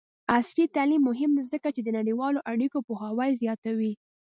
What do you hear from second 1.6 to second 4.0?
چې د نړیوالو اړیکو پوهاوی زیاتوي.